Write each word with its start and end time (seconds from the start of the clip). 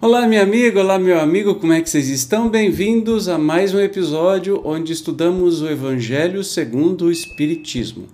Olá, 0.00 0.26
minha 0.26 0.42
amiga, 0.42 0.80
olá, 0.80 0.98
meu 0.98 1.20
amigo, 1.20 1.56
como 1.56 1.74
é 1.74 1.82
que 1.82 1.90
vocês 1.90 2.08
estão? 2.08 2.48
Bem-vindos 2.48 3.28
a 3.28 3.36
mais 3.36 3.74
um 3.74 3.78
episódio 3.78 4.62
onde 4.64 4.90
estudamos 4.90 5.60
o 5.60 5.68
Evangelho 5.68 6.42
segundo 6.42 7.04
o 7.06 7.12
Espiritismo. 7.12 8.06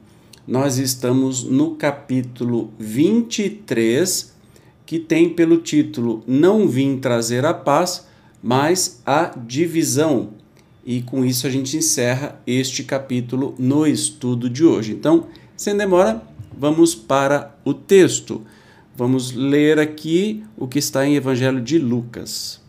Nós 0.44 0.76
estamos 0.78 1.44
no 1.44 1.76
capítulo 1.76 2.72
23, 2.80 4.33
que 4.86 4.98
tem 4.98 5.30
pelo 5.30 5.58
título 5.58 6.22
Não 6.26 6.68
Vim 6.68 6.98
Trazer 6.98 7.44
a 7.44 7.54
Paz, 7.54 8.06
mas 8.42 9.00
a 9.06 9.32
Divisão. 9.36 10.30
E 10.84 11.00
com 11.00 11.24
isso 11.24 11.46
a 11.46 11.50
gente 11.50 11.76
encerra 11.76 12.40
este 12.46 12.84
capítulo 12.84 13.54
no 13.58 13.86
estudo 13.86 14.50
de 14.50 14.64
hoje. 14.64 14.92
Então, 14.92 15.28
sem 15.56 15.76
demora, 15.76 16.22
vamos 16.56 16.94
para 16.94 17.54
o 17.64 17.72
texto. 17.72 18.44
Vamos 18.94 19.32
ler 19.32 19.78
aqui 19.78 20.44
o 20.56 20.68
que 20.68 20.78
está 20.78 21.06
em 21.06 21.16
Evangelho 21.16 21.60
de 21.60 21.78
Lucas. 21.78 22.62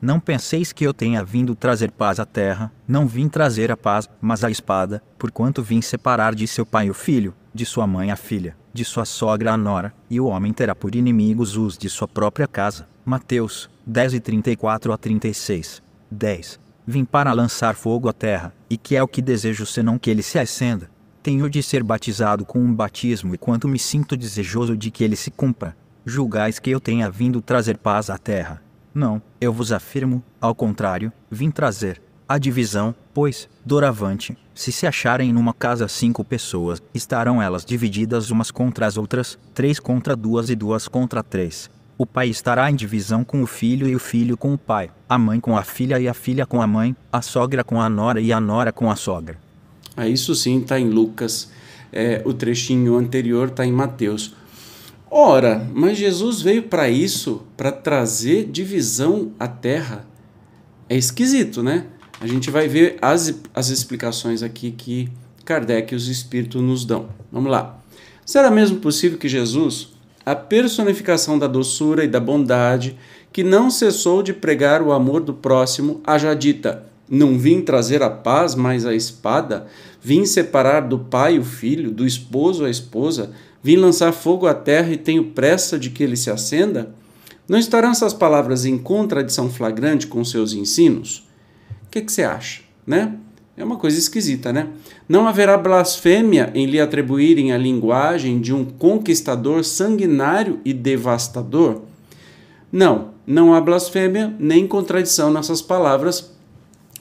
Não 0.00 0.20
penseis 0.20 0.72
que 0.72 0.84
eu 0.84 0.92
tenha 0.92 1.24
vindo 1.24 1.54
trazer 1.54 1.90
paz 1.90 2.20
à 2.20 2.26
terra, 2.26 2.72
não 2.86 3.06
vim 3.06 3.28
trazer 3.28 3.70
a 3.70 3.76
paz, 3.76 4.08
mas 4.20 4.44
a 4.44 4.50
espada, 4.50 5.02
porquanto 5.18 5.62
vim 5.62 5.80
separar 5.80 6.34
de 6.34 6.46
seu 6.46 6.66
pai 6.66 6.90
o 6.90 6.94
filho, 6.94 7.34
de 7.54 7.64
sua 7.64 7.86
mãe 7.86 8.10
a 8.10 8.16
filha, 8.16 8.56
de 8.72 8.84
sua 8.84 9.04
sogra 9.04 9.52
a 9.52 9.56
nora, 9.56 9.94
e 10.10 10.20
o 10.20 10.26
homem 10.26 10.52
terá 10.52 10.74
por 10.74 10.94
inimigos 10.94 11.56
os 11.56 11.78
de 11.78 11.88
sua 11.88 12.08
própria 12.08 12.48
casa. 12.48 12.88
Mateus 13.04 13.70
10 13.86 14.14
e 14.14 14.20
34 14.20 14.92
a 14.92 14.98
36. 14.98 15.82
10. 16.10 16.60
Vim 16.86 17.04
para 17.04 17.32
lançar 17.32 17.74
fogo 17.74 18.08
à 18.08 18.12
terra, 18.12 18.52
e 18.68 18.76
que 18.76 18.96
é 18.96 19.02
o 19.02 19.08
que 19.08 19.22
desejo 19.22 19.64
senão 19.64 19.98
que 19.98 20.10
ele 20.10 20.22
se 20.22 20.38
acenda 20.38 20.92
tenho 21.24 21.48
de 21.48 21.62
ser 21.62 21.82
batizado 21.82 22.44
com 22.44 22.58
um 22.58 22.74
batismo 22.74 23.34
e 23.34 23.38
quanto 23.38 23.66
me 23.66 23.78
sinto 23.78 24.14
desejoso 24.14 24.76
de 24.76 24.90
que 24.90 25.02
ele 25.02 25.16
se 25.16 25.30
cumpra. 25.30 25.74
Julgais 26.04 26.58
que 26.58 26.68
eu 26.68 26.78
tenha 26.78 27.10
vindo 27.10 27.40
trazer 27.40 27.78
paz 27.78 28.10
à 28.10 28.18
terra. 28.18 28.62
Não, 28.92 29.22
eu 29.40 29.50
vos 29.50 29.72
afirmo, 29.72 30.22
ao 30.38 30.54
contrário, 30.54 31.10
vim 31.30 31.50
trazer 31.50 32.02
a 32.26 32.38
divisão, 32.38 32.94
pois, 33.12 33.48
doravante, 33.64 34.36
se 34.54 34.72
se 34.72 34.86
acharem 34.86 35.32
numa 35.32 35.52
casa 35.52 35.86
cinco 35.88 36.24
pessoas, 36.24 36.82
estarão 36.94 37.42
elas 37.42 37.64
divididas 37.64 38.30
umas 38.30 38.50
contra 38.50 38.86
as 38.86 38.96
outras, 38.96 39.38
três 39.52 39.78
contra 39.78 40.16
duas 40.16 40.48
e 40.48 40.54
duas 40.54 40.88
contra 40.88 41.22
três. 41.22 41.68
O 41.98 42.06
pai 42.06 42.28
estará 42.28 42.70
em 42.70 42.74
divisão 42.74 43.22
com 43.24 43.42
o 43.42 43.46
filho 43.46 43.86
e 43.86 43.94
o 43.94 43.98
filho 43.98 44.36
com 44.36 44.54
o 44.54 44.58
pai, 44.58 44.90
a 45.08 45.18
mãe 45.18 45.38
com 45.38 45.56
a 45.56 45.62
filha 45.62 46.00
e 46.00 46.08
a 46.08 46.14
filha 46.14 46.46
com 46.46 46.62
a 46.62 46.66
mãe, 46.66 46.96
a 47.12 47.20
sogra 47.20 47.62
com 47.62 47.80
a 47.80 47.90
nora 47.90 48.20
e 48.20 48.32
a 48.32 48.40
nora 48.40 48.72
com 48.72 48.90
a 48.90 48.96
sogra. 48.96 49.38
Ah, 49.96 50.08
isso 50.08 50.34
sim 50.34 50.60
está 50.60 50.80
em 50.80 50.88
Lucas. 50.88 51.50
É, 51.92 52.22
o 52.24 52.32
trechinho 52.32 52.96
anterior 52.96 53.48
está 53.48 53.64
em 53.64 53.72
Mateus. 53.72 54.34
Ora, 55.08 55.64
mas 55.72 55.96
Jesus 55.96 56.40
veio 56.40 56.64
para 56.64 56.88
isso, 56.88 57.42
para 57.56 57.70
trazer 57.70 58.50
divisão 58.50 59.30
à 59.38 59.46
terra. 59.46 60.04
É 60.88 60.96
esquisito, 60.96 61.62
né? 61.62 61.86
A 62.20 62.26
gente 62.26 62.50
vai 62.50 62.68
ver 62.68 62.96
as, 63.02 63.34
as 63.54 63.68
explicações 63.68 64.42
aqui 64.42 64.70
que 64.70 65.08
Kardec 65.44 65.92
e 65.92 65.96
os 65.96 66.08
Espíritos 66.08 66.62
nos 66.62 66.84
dão. 66.84 67.08
Vamos 67.30 67.50
lá. 67.50 67.78
Será 68.24 68.50
mesmo 68.50 68.78
possível 68.78 69.18
que 69.18 69.28
Jesus, 69.28 69.88
a 70.24 70.34
personificação 70.34 71.38
da 71.38 71.46
doçura 71.46 72.04
e 72.04 72.08
da 72.08 72.20
bondade, 72.20 72.96
que 73.32 73.44
não 73.44 73.70
cessou 73.70 74.22
de 74.22 74.32
pregar 74.32 74.80
o 74.80 74.92
amor 74.92 75.20
do 75.20 75.34
próximo, 75.34 76.00
haja 76.04 76.32
dita: 76.34 76.84
não 77.08 77.38
vim 77.38 77.60
trazer 77.60 78.02
a 78.02 78.08
paz, 78.08 78.54
mas 78.54 78.86
a 78.86 78.94
espada. 78.94 79.66
Vim 80.00 80.24
separar 80.24 80.80
do 80.80 80.98
pai 80.98 81.38
o 81.38 81.44
filho, 81.44 81.90
do 81.90 82.06
esposo 82.06 82.64
a 82.64 82.70
esposa. 82.70 83.32
Vim 83.62 83.76
lançar 83.76 84.12
fogo 84.12 84.46
à 84.46 84.54
terra 84.54 84.92
e 84.92 84.96
tenho 84.96 85.30
pressa 85.30 85.78
de 85.78 85.90
que 85.90 86.02
ele 86.02 86.16
se 86.16 86.30
acenda? 86.30 86.94
Não 87.48 87.58
estarão 87.58 87.90
essas 87.90 88.14
palavras 88.14 88.64
em 88.64 88.78
contradição 88.78 89.50
flagrante 89.50 90.06
com 90.06 90.24
seus 90.24 90.54
ensinos? 90.54 91.26
Que, 91.94 92.02
que 92.02 92.10
você 92.10 92.24
acha, 92.24 92.62
né? 92.84 93.14
É 93.56 93.62
uma 93.62 93.76
coisa 93.76 93.96
esquisita, 93.96 94.52
né? 94.52 94.66
Não 95.08 95.28
haverá 95.28 95.56
blasfêmia 95.56 96.50
em 96.52 96.66
lhe 96.66 96.80
atribuírem 96.80 97.52
a 97.52 97.56
linguagem 97.56 98.40
de 98.40 98.52
um 98.52 98.64
conquistador 98.64 99.62
sanguinário 99.62 100.58
e 100.64 100.72
devastador? 100.72 101.82
Não, 102.72 103.10
não 103.24 103.54
há 103.54 103.60
blasfêmia 103.60 104.34
nem 104.40 104.66
contradição 104.66 105.32
nessas 105.32 105.62
palavras, 105.62 106.32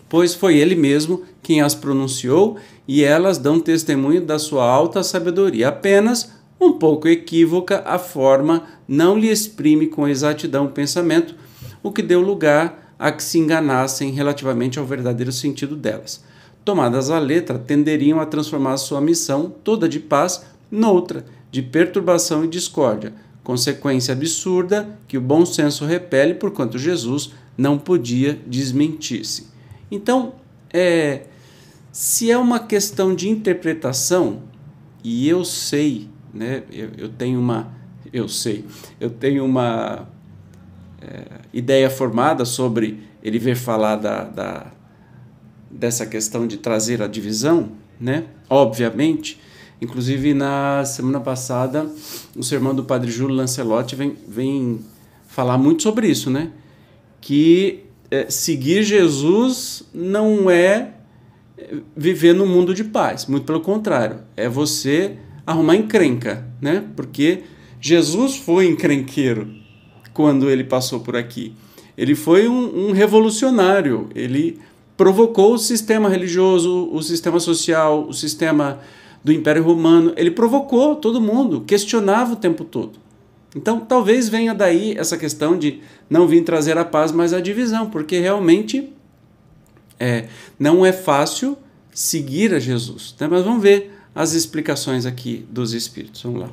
pois 0.07 0.35
foi 0.35 0.57
ele 0.57 0.75
mesmo 0.75 1.23
quem 1.41 1.59
as 1.59 1.73
pronunciou 1.73 2.57
e 2.87 3.03
elas 3.03 3.39
dão 3.39 3.59
testemunho 3.59 4.23
da 4.23 4.37
sua 4.37 4.63
alta 4.63 5.01
sabedoria. 5.01 5.69
Apenas 5.69 6.31
um 6.61 6.73
pouco 6.73 7.07
equívoca 7.07 7.81
a 7.83 7.97
forma 7.97 8.61
não 8.87 9.17
lhe 9.17 9.31
exprime 9.31 9.87
com 9.87 10.07
exatidão 10.07 10.65
o 10.65 10.71
pensamento, 10.71 11.33
o 11.81 11.91
que 11.91 12.03
deu 12.03 12.21
lugar 12.21 12.82
a 12.97 13.11
que 13.11 13.23
se 13.23 13.37
enganassem 13.37 14.11
relativamente 14.11 14.79
ao 14.79 14.85
verdadeiro 14.85 15.31
sentido 15.31 15.75
delas. 15.75 16.23
Tomadas 16.63 17.09
à 17.09 17.19
letra, 17.19 17.59
tenderiam 17.59 18.19
a 18.19 18.25
transformar 18.25 18.77
sua 18.77 19.01
missão, 19.01 19.53
toda 19.63 19.89
de 19.89 19.99
paz, 19.99 20.45
noutra, 20.71 21.25
de 21.51 21.61
perturbação 21.61 22.43
e 22.45 22.47
discórdia, 22.47 23.13
consequência 23.43 24.13
absurda 24.13 24.97
que 25.07 25.17
o 25.17 25.21
bom 25.21 25.45
senso 25.45 25.85
repele, 25.85 26.33
porquanto 26.33 26.77
Jesus 26.77 27.33
não 27.57 27.77
podia 27.77 28.39
desmentir-se. 28.47 29.47
Então, 29.91 30.35
é, 30.71 31.23
se 31.91 32.31
é 32.31 32.37
uma 32.37 32.59
questão 32.59 33.13
de 33.13 33.29
interpretação, 33.29 34.41
e 35.03 35.27
eu 35.27 35.43
sei, 35.43 36.09
né, 36.33 36.63
eu, 36.71 36.89
eu 36.97 37.09
tenho 37.09 37.39
uma, 37.39 37.71
eu 38.11 38.27
sei, 38.27 38.65
eu 38.99 39.09
tenho 39.09 39.45
uma 39.45 40.07
é, 41.03 41.25
ideia 41.53 41.89
formada 41.89 42.45
sobre 42.45 42.99
ele 43.21 43.37
ver 43.37 43.55
falar 43.55 43.97
da, 43.97 44.23
da, 44.23 44.71
dessa 45.69 46.05
questão 46.05 46.47
de 46.47 46.57
trazer 46.57 47.01
a 47.01 47.07
divisão, 47.07 47.71
né? 47.99 48.25
Obviamente, 48.49 49.39
inclusive 49.81 50.33
na 50.33 50.85
semana 50.85 51.19
passada, 51.19 51.89
o 52.35 52.43
sermão 52.43 52.73
do 52.73 52.83
Padre 52.83 53.11
Júlio 53.11 53.35
Lancelotti 53.35 53.95
vem, 53.95 54.15
vem 54.27 54.79
falar 55.27 55.57
muito 55.57 55.83
sobre 55.83 56.07
isso, 56.07 56.29
né? 56.29 56.51
Que 57.19 57.83
é, 58.09 58.29
seguir 58.29 58.83
Jesus 58.83 59.83
não 59.93 60.49
é, 60.49 60.93
é 61.57 61.75
viver 61.95 62.33
no 62.33 62.45
mundo 62.45 62.73
de 62.73 62.83
paz, 62.83 63.25
muito 63.25 63.45
pelo 63.45 63.59
contrário, 63.59 64.19
é 64.37 64.47
você 64.47 65.17
arrumar 65.45 65.75
encrenca, 65.75 66.47
né? 66.61 66.83
Porque 66.95 67.43
Jesus 67.81 68.37
foi 68.37 68.67
encrenqueiro 68.67 69.62
quando 70.13 70.49
ele 70.49 70.63
passou 70.63 70.99
por 70.99 71.15
aqui. 71.15 71.53
Ele 71.97 72.15
foi 72.15 72.47
um, 72.47 72.89
um 72.89 72.91
revolucionário, 72.91 74.09
ele 74.15 74.59
provocou 74.95 75.53
o 75.53 75.59
sistema 75.59 76.09
religioso, 76.09 76.89
o 76.91 77.01
sistema 77.01 77.39
social, 77.39 78.07
o 78.07 78.13
sistema 78.13 78.79
do 79.23 79.31
Império 79.31 79.63
Romano, 79.63 80.13
ele 80.17 80.31
provocou 80.31 80.95
todo 80.95 81.21
mundo, 81.21 81.61
questionava 81.61 82.33
o 82.33 82.35
tempo 82.35 82.63
todo. 82.63 82.99
Então, 83.55 83.79
talvez 83.79 84.27
venha 84.27 84.53
daí 84.53 84.95
essa 84.97 85.17
questão 85.17 85.57
de 85.57 85.81
não 86.09 86.27
vir 86.27 86.43
trazer 86.43 86.77
a 86.77 86.83
paz, 86.83 87.11
mas 87.11 87.33
a 87.33 87.39
divisão, 87.39 87.89
porque 87.89 88.19
realmente 88.19 88.91
é, 89.99 90.27
não 90.59 90.85
é 90.85 90.91
fácil 90.91 91.57
seguir 91.93 92.53
a 92.53 92.59
Jesus. 92.59 93.15
Né? 93.19 93.27
Mas 93.27 93.43
vamos 93.43 93.61
ver 93.61 93.93
as 94.15 94.33
explicações 94.33 95.05
aqui 95.05 95.45
dos 95.49 95.73
Espíritos. 95.73 96.21
Vamos 96.23 96.41
lá. 96.41 96.49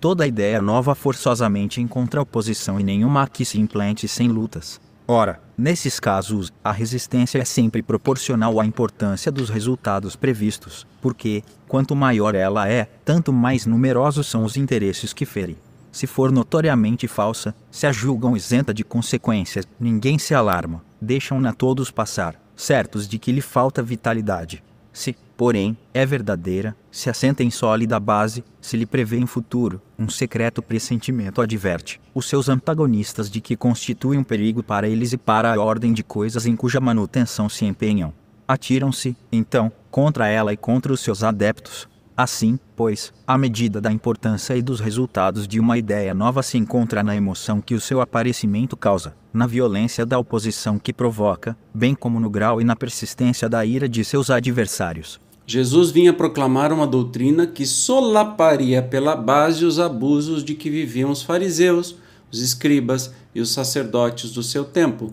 Toda 0.00 0.26
ideia 0.26 0.62
nova 0.62 0.94
forçosamente 0.94 1.80
encontra 1.80 2.22
oposição 2.22 2.80
e 2.80 2.82
nenhuma 2.82 3.28
que 3.28 3.44
se 3.44 3.60
implante 3.60 4.08
sem 4.08 4.28
lutas. 4.28 4.80
Ora, 5.06 5.40
nesses 5.58 6.00
casos, 6.00 6.52
a 6.64 6.72
resistência 6.72 7.38
é 7.38 7.44
sempre 7.44 7.82
proporcional 7.82 8.60
à 8.60 8.64
importância 8.64 9.30
dos 9.30 9.50
resultados 9.50 10.16
previstos, 10.16 10.86
porque, 11.02 11.42
quanto 11.68 11.94
maior 11.94 12.34
ela 12.34 12.68
é, 12.68 12.88
tanto 13.04 13.32
mais 13.32 13.66
numerosos 13.66 14.26
são 14.26 14.44
os 14.44 14.56
interesses 14.56 15.12
que 15.12 15.26
ferem 15.26 15.56
se 15.92 16.06
for 16.06 16.30
notoriamente 16.30 17.08
falsa, 17.08 17.54
se 17.70 17.86
a 17.86 17.92
julgam 17.92 18.36
isenta 18.36 18.72
de 18.72 18.84
consequências, 18.84 19.66
ninguém 19.78 20.18
se 20.18 20.34
alarma, 20.34 20.82
deixam-na 21.00 21.52
todos 21.52 21.90
passar, 21.90 22.40
certos 22.54 23.08
de 23.08 23.18
que 23.18 23.32
lhe 23.32 23.40
falta 23.40 23.82
vitalidade. 23.82 24.62
Se, 24.92 25.16
porém, 25.40 25.74
é 25.94 26.04
verdadeira, 26.04 26.76
se 26.92 27.08
assenta 27.08 27.42
em 27.42 27.50
sólida 27.50 27.98
base, 27.98 28.44
se 28.60 28.76
lhe 28.76 28.84
prevê 28.84 29.16
em 29.16 29.24
futuro, 29.24 29.80
um 29.98 30.06
secreto 30.06 30.60
pressentimento 30.60 31.40
adverte 31.40 31.98
os 32.14 32.28
seus 32.28 32.50
antagonistas 32.50 33.30
de 33.30 33.40
que 33.40 33.56
constitui 33.56 34.18
um 34.18 34.22
perigo 34.22 34.62
para 34.62 34.86
eles 34.86 35.14
e 35.14 35.16
para 35.16 35.50
a 35.50 35.58
ordem 35.58 35.94
de 35.94 36.02
coisas 36.02 36.44
em 36.44 36.54
cuja 36.54 36.78
manutenção 36.78 37.48
se 37.48 37.64
empenham. 37.64 38.12
Atiram-se, 38.46 39.16
então, 39.32 39.72
contra 39.90 40.28
ela 40.28 40.52
e 40.52 40.58
contra 40.58 40.92
os 40.92 41.00
seus 41.00 41.24
adeptos, 41.24 41.88
Assim, 42.14 42.58
pois, 42.76 43.14
a 43.26 43.38
medida 43.38 43.80
da 43.80 43.90
importância 43.90 44.54
e 44.54 44.60
dos 44.60 44.78
resultados 44.78 45.48
de 45.48 45.58
uma 45.58 45.78
ideia 45.78 46.12
nova 46.12 46.42
se 46.42 46.58
encontra 46.58 47.02
na 47.02 47.16
emoção 47.16 47.62
que 47.62 47.74
o 47.74 47.80
seu 47.80 47.98
aparecimento 47.98 48.76
causa, 48.76 49.14
na 49.32 49.46
violência 49.46 50.04
da 50.04 50.18
oposição 50.18 50.78
que 50.78 50.92
provoca, 50.92 51.56
bem 51.72 51.94
como 51.94 52.20
no 52.20 52.28
grau 52.28 52.60
e 52.60 52.64
na 52.64 52.76
persistência 52.76 53.48
da 53.48 53.64
ira 53.64 53.88
de 53.88 54.04
seus 54.04 54.28
adversários. 54.28 55.18
Jesus 55.50 55.90
vinha 55.90 56.12
proclamar 56.12 56.72
uma 56.72 56.86
doutrina 56.86 57.44
que 57.44 57.66
solaparia 57.66 58.80
pela 58.80 59.16
base 59.16 59.64
os 59.64 59.80
abusos 59.80 60.44
de 60.44 60.54
que 60.54 60.70
viviam 60.70 61.10
os 61.10 61.24
fariseus, 61.24 61.96
os 62.30 62.40
escribas 62.40 63.12
e 63.34 63.40
os 63.40 63.50
sacerdotes 63.50 64.30
do 64.30 64.44
seu 64.44 64.64
tempo. 64.64 65.12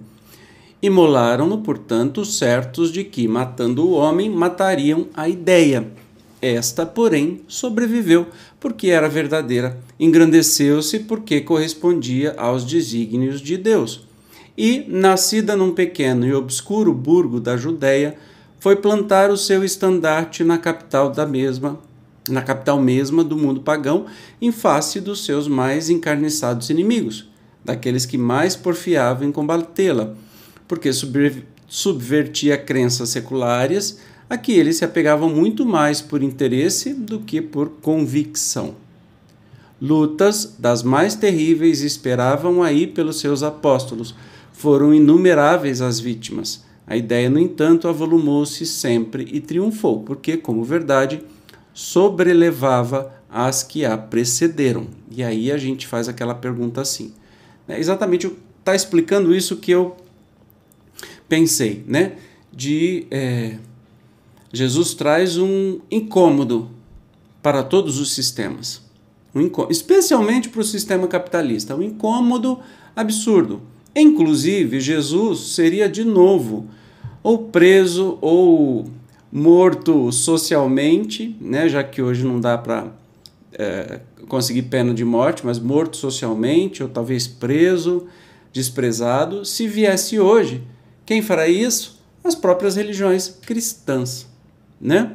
Imolaram-no, 0.80 1.58
portanto, 1.58 2.24
certos 2.24 2.92
de 2.92 3.04
que, 3.04 3.28
matando 3.28 3.84
o 3.84 3.94
homem, 3.94 4.30
matariam 4.30 5.08
a 5.16 5.28
ideia 5.28 5.88
esta, 6.40 6.86
porém, 6.86 7.42
sobreviveu 7.48 8.28
porque 8.60 8.90
era 8.90 9.10
verdadeira, 9.10 9.80
engrandeceu-se 10.00 11.00
porque 11.00 11.42
correspondia 11.42 12.36
aos 12.38 12.64
desígnios 12.64 13.42
de 13.42 13.58
Deus. 13.58 14.08
E, 14.56 14.86
nascida 14.88 15.56
num 15.56 15.72
pequeno 15.72 16.28
e 16.28 16.34
obscuro 16.36 16.94
burgo 16.94 17.40
da 17.40 17.58
Judéia, 17.58 18.16
foi 18.60 18.76
plantar 18.76 19.30
o 19.30 19.38
seu 19.38 19.64
estandarte 19.64 20.44
na 20.44 20.58
capital 20.58 21.12
da 21.12 21.26
mesma, 21.26 21.80
na 22.28 22.42
capital 22.42 22.82
mesma 22.82 23.24
do 23.24 23.38
mundo 23.38 23.62
pagão, 23.62 24.06
em 24.42 24.52
face 24.52 25.00
dos 25.00 25.26
seus 25.26 25.48
mais 25.48 25.90
encarniçados 25.90 26.70
inimigos, 26.70 27.30
daqueles 27.64 28.06
que 28.06 28.18
mais 28.18 28.56
porfiavam 28.56 29.28
em 29.28 29.32
combatê-la, 29.32 30.14
porque 30.68 30.92
subvertia 31.68 32.58
crenças 32.58 33.10
seculares 33.10 34.00
a 34.30 34.38
que 34.38 34.52
eles 34.52 34.78
se 34.78 34.86
apegavam 34.86 35.30
muito 35.30 35.66
mais 35.66 36.02
por 36.02 36.22
interesse 36.22 36.94
do 36.94 37.20
que 37.20 37.42
por 37.42 37.70
convicção. 37.82 38.76
Lutas 39.80 40.56
das 40.58 40.82
mais 40.82 41.16
terríveis 41.16 41.82
esperavam 41.82 42.64
aí 42.64 42.88
pelos 42.88 43.20
seus 43.20 43.44
apóstolos. 43.44 44.16
Foram 44.52 44.94
inumeráveis 44.94 45.82
as 45.82 46.00
vítimas. 46.00 46.66
A 46.88 46.96
ideia, 46.96 47.30
no 47.30 47.38
entanto, 47.38 47.90
avolumou-se 47.90 48.66
sempre 48.66 49.28
e 49.30 49.42
triunfou, 49.42 50.04
porque, 50.04 50.38
como 50.38 50.64
verdade, 50.64 51.22
sobrelevava 51.74 53.14
as 53.30 53.62
que 53.62 53.84
a 53.84 53.98
precederam. 53.98 54.88
E 55.12 55.22
aí 55.22 55.52
a 55.52 55.58
gente 55.58 55.86
faz 55.86 56.08
aquela 56.08 56.34
pergunta 56.34 56.80
assim. 56.80 57.14
É 57.68 57.78
exatamente 57.78 58.32
está 58.60 58.74
explicando 58.74 59.36
isso 59.36 59.58
que 59.58 59.72
eu 59.72 59.98
pensei, 61.28 61.84
né? 61.86 62.18
De 62.52 63.06
é, 63.12 63.58
Jesus 64.52 64.94
traz 64.94 65.38
um 65.38 65.80
incômodo 65.92 66.70
para 67.42 67.64
todos 67.64 68.00
os 68.00 68.14
sistemas, 68.14 68.82
um 69.36 69.50
especialmente 69.70 70.50
para 70.50 70.62
o 70.62 70.64
sistema 70.64 71.08
capitalista, 71.08 71.76
um 71.76 71.82
incômodo 71.82 72.60
absurdo. 72.96 73.62
Inclusive, 74.00 74.80
Jesus 74.80 75.56
seria 75.56 75.90
de 75.90 76.04
novo 76.04 76.68
ou 77.24 77.46
preso 77.46 78.18
ou 78.22 78.88
morto 79.32 80.12
socialmente, 80.12 81.36
né, 81.42 81.68
já 81.68 81.84
que 81.84 82.02
hoje 82.02 82.24
não 82.24 82.40
dá 82.40 82.58
para 82.58 82.92
é, 83.52 84.02
conseguir 84.28 84.64
pena 84.64 84.94
de 84.94 85.04
morte, 85.04 85.46
mas 85.46 85.58
morto 85.58 85.98
socialmente, 85.98 86.84
ou 86.84 86.90
talvez 86.90 87.28
preso, 87.28 88.06
desprezado. 88.54 89.44
Se 89.44 89.68
viesse 89.68 90.20
hoje, 90.20 90.62
quem 91.06 91.22
fará 91.22 91.48
isso? 91.48 92.00
As 92.24 92.36
próprias 92.36 92.76
religiões 92.76 93.28
cristãs 93.28 94.28
né? 94.80 95.14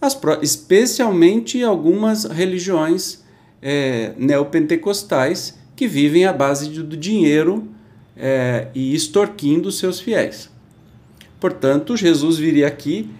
As, 0.00 0.18
especialmente 0.40 1.62
algumas 1.62 2.24
religiões 2.24 3.22
é, 3.60 4.14
neopentecostais 4.16 5.58
que 5.76 5.86
vivem 5.86 6.24
à 6.24 6.32
base 6.32 6.70
do 6.70 6.96
dinheiro 6.96 7.68
é, 8.16 8.68
e 8.74 8.94
extorquindo 8.94 9.70
seus 9.70 10.00
fiéis. 10.00 10.50
Portanto, 11.38 11.96
Jesus 11.96 12.38
viria 12.38 12.66
aqui. 12.66 13.10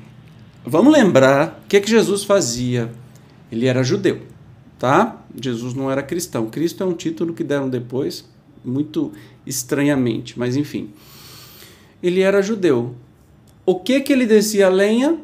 Vamos 0.65 0.93
lembrar 0.93 1.63
o 1.65 1.69
que, 1.69 1.77
é 1.77 1.81
que 1.81 1.91
Jesus 1.91 2.25
fazia. 2.25 2.91
Ele 3.51 3.67
era 3.67 3.83
judeu, 3.83 4.23
tá? 4.79 5.25
Jesus 5.41 5.75
não 5.75 5.91
era 5.91 6.03
cristão. 6.03 6.51
Cristo 6.51 6.83
é 6.83 6.87
um 6.87 6.93
título 6.93 7.33
que 7.33 7.43
deram 7.43 7.69
depois, 7.69 8.29
muito 8.65 9.13
estranhamente, 9.47 10.39
mas 10.39 10.57
enfim. 10.57 10.91
Ele 12.03 12.21
era 12.21 12.43
judeu. 12.43 12.95
O 13.65 13.81
que 13.81 14.01
que 14.01 14.13
ele 14.13 14.27
descia 14.27 14.67
a 14.67 14.71
lenha? 14.71 15.19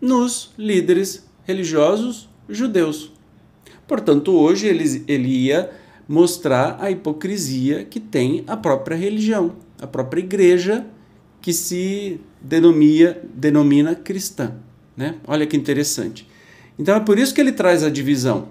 nos 0.00 0.52
líderes 0.56 1.26
religiosos 1.44 2.28
judeus. 2.48 3.12
Portanto, 3.86 4.32
hoje 4.32 4.66
ele, 4.66 5.04
ele 5.08 5.28
ia 5.28 5.70
mostrar 6.08 6.78
a 6.80 6.90
hipocrisia 6.90 7.84
que 7.84 8.00
tem 8.00 8.42
a 8.46 8.56
própria 8.56 8.96
religião, 8.96 9.52
a 9.78 9.86
própria 9.86 10.20
igreja 10.20 10.86
que 11.42 11.52
se 11.52 12.18
denomia, 12.40 13.22
denomina 13.34 13.94
cristã. 13.94 14.54
Né? 14.96 15.16
Olha 15.26 15.46
que 15.46 15.56
interessante. 15.56 16.26
Então 16.78 16.96
é 16.96 17.00
por 17.00 17.18
isso 17.18 17.34
que 17.34 17.40
ele 17.40 17.52
traz 17.52 17.84
a 17.84 17.90
divisão. 17.90 18.48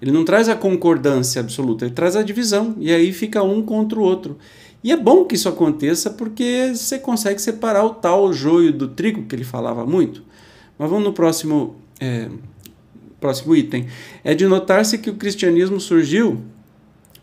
Ele 0.00 0.12
não 0.12 0.24
traz 0.24 0.48
a 0.48 0.54
concordância 0.54 1.40
absoluta, 1.40 1.84
ele 1.84 1.94
traz 1.94 2.16
a 2.16 2.22
divisão, 2.22 2.74
e 2.78 2.90
aí 2.90 3.12
fica 3.12 3.42
um 3.42 3.60
contra 3.60 3.98
o 3.98 4.02
outro. 4.02 4.38
E 4.82 4.90
é 4.92 4.96
bom 4.96 5.26
que 5.26 5.34
isso 5.34 5.48
aconteça 5.48 6.08
porque 6.08 6.72
você 6.74 6.98
consegue 6.98 7.40
separar 7.40 7.84
o 7.84 7.90
tal 7.90 8.32
joio 8.32 8.72
do 8.72 8.88
trigo 8.88 9.24
que 9.24 9.34
ele 9.34 9.44
falava 9.44 9.84
muito. 9.84 10.22
Mas 10.78 10.88
vamos 10.88 11.04
no 11.04 11.12
próximo, 11.12 11.76
é, 12.00 12.30
próximo 13.20 13.54
item. 13.54 13.88
É 14.24 14.34
de 14.34 14.46
notar-se 14.46 14.96
que 14.96 15.10
o 15.10 15.16
cristianismo 15.16 15.78
surgiu 15.78 16.40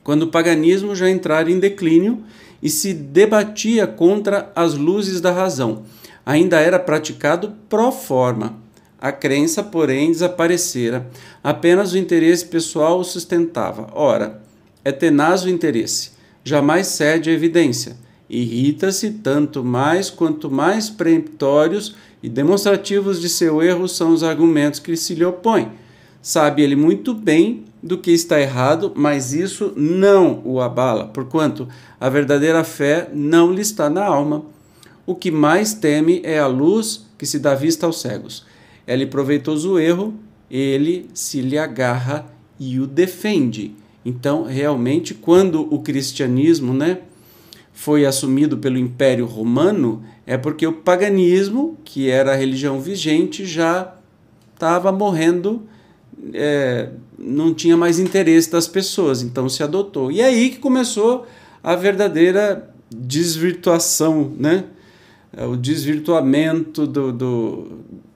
quando 0.07 0.23
o 0.23 0.27
paganismo 0.27 0.95
já 0.95 1.09
entrara 1.09 1.51
em 1.51 1.59
declínio 1.59 2.23
e 2.63 2.69
se 2.69 2.93
debatia 2.93 3.85
contra 3.85 4.49
as 4.55 4.73
luzes 4.73 5.19
da 5.19 5.33
razão. 5.33 5.83
Ainda 6.25 6.61
era 6.61 6.79
praticado 6.79 7.53
pro 7.67 7.91
forma. 7.91 8.55
A 9.01 9.11
crença, 9.11 9.61
porém, 9.61 10.09
desaparecera. 10.09 11.09
Apenas 11.43 11.91
o 11.91 11.97
interesse 11.97 12.45
pessoal 12.45 13.01
o 13.01 13.03
sustentava. 13.03 13.89
Ora, 13.93 14.41
é 14.81 14.93
tenaz 14.93 15.43
o 15.43 15.49
interesse, 15.49 16.11
jamais 16.41 16.87
cede 16.87 17.29
a 17.29 17.33
evidência. 17.33 17.97
Irrita-se 18.29 19.11
tanto 19.11 19.61
mais 19.61 20.09
quanto 20.09 20.49
mais 20.49 20.89
peremptórios 20.89 21.97
e 22.23 22.29
demonstrativos 22.29 23.19
de 23.19 23.27
seu 23.27 23.61
erro 23.61 23.89
são 23.89 24.13
os 24.13 24.23
argumentos 24.23 24.79
que 24.79 24.95
se 24.95 25.13
lhe 25.13 25.25
opõem. 25.25 25.69
Sabe 26.21 26.61
ele 26.61 26.77
muito 26.77 27.13
bem 27.13 27.66
do 27.81 27.97
que 27.97 28.11
está 28.11 28.39
errado, 28.39 28.91
mas 28.95 29.33
isso 29.33 29.73
não 29.75 30.41
o 30.43 30.59
abala, 30.59 31.05
porquanto 31.07 31.67
a 31.99 32.09
verdadeira 32.09 32.63
fé 32.63 33.09
não 33.13 33.51
lhe 33.53 33.61
está 33.61 33.89
na 33.89 34.03
alma. 34.03 34.43
O 35.05 35.15
que 35.15 35.31
mais 35.31 35.73
teme 35.73 36.21
é 36.23 36.39
a 36.39 36.47
luz 36.47 37.05
que 37.17 37.25
se 37.25 37.39
dá 37.39 37.55
vista 37.55 37.85
aos 37.85 38.01
cegos. 38.01 38.45
É-lhe 38.85 39.05
proveitoso 39.05 39.73
o 39.73 39.79
erro, 39.79 40.13
ele 40.49 41.09
se 41.13 41.41
lhe 41.41 41.57
agarra 41.57 42.25
e 42.59 42.79
o 42.79 42.87
defende. 42.87 43.75
Então, 44.05 44.43
realmente, 44.43 45.13
quando 45.13 45.73
o 45.73 45.79
cristianismo, 45.79 46.73
né, 46.73 46.99
foi 47.73 48.05
assumido 48.05 48.57
pelo 48.57 48.77
Império 48.77 49.25
Romano 49.25 50.03
é 50.25 50.37
porque 50.37 50.65
o 50.65 50.73
paganismo, 50.73 51.77
que 51.85 52.09
era 52.09 52.33
a 52.33 52.35
religião 52.35 52.81
vigente, 52.81 53.45
já 53.45 53.95
estava 54.53 54.91
morrendo, 54.91 55.61
é, 56.33 56.89
não 57.17 57.53
tinha 57.53 57.77
mais 57.77 57.99
interesse 57.99 58.51
das 58.51 58.67
pessoas, 58.67 59.21
então 59.21 59.47
se 59.49 59.63
adotou. 59.63 60.11
E 60.11 60.21
é 60.21 60.25
aí 60.25 60.49
que 60.49 60.59
começou 60.59 61.25
a 61.63 61.75
verdadeira 61.75 62.69
desvirtuação, 62.89 64.33
né? 64.37 64.65
É, 65.35 65.45
o 65.45 65.55
desvirtuamento 65.55 66.87
do, 66.87 67.11
do, 67.11 67.67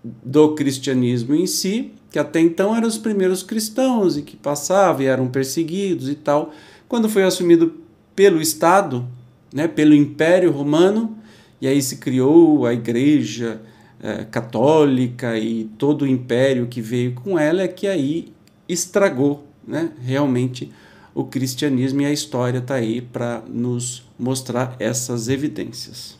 do 0.03 0.55
cristianismo 0.55 1.35
em 1.35 1.45
si, 1.45 1.91
que 2.09 2.17
até 2.17 2.39
então 2.39 2.75
eram 2.75 2.87
os 2.87 2.97
primeiros 2.97 3.43
cristãos 3.43 4.17
e 4.17 4.21
que 4.21 4.35
passavam 4.35 5.01
e 5.01 5.05
eram 5.05 5.27
perseguidos 5.27 6.09
e 6.09 6.15
tal. 6.15 6.53
Quando 6.87 7.09
foi 7.09 7.23
assumido 7.23 7.73
pelo 8.15 8.41
Estado, 8.41 9.05
né, 9.53 9.67
pelo 9.67 9.93
Império 9.93 10.51
Romano, 10.51 11.17
e 11.59 11.67
aí 11.67 11.81
se 11.81 11.97
criou 11.97 12.65
a 12.65 12.73
Igreja 12.73 13.61
é, 14.01 14.25
Católica 14.25 15.37
e 15.37 15.65
todo 15.77 16.03
o 16.03 16.07
império 16.07 16.67
que 16.67 16.81
veio 16.81 17.13
com 17.13 17.37
ela, 17.37 17.61
é 17.61 17.67
que 17.67 17.87
aí 17.87 18.33
estragou 18.67 19.47
né, 19.65 19.91
realmente 20.01 20.71
o 21.13 21.25
cristianismo 21.25 22.01
e 22.01 22.05
a 22.05 22.11
história 22.11 22.59
está 22.59 22.75
aí 22.75 23.01
para 23.01 23.41
nos 23.47 24.09
mostrar 24.17 24.75
essas 24.79 25.27
evidências. 25.27 26.17